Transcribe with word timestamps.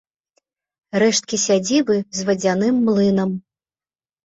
Рэшткі 1.03 1.39
сядзібы 1.43 1.95
з 2.21 2.27
вадзяным 2.31 2.83
млынам. 2.89 3.39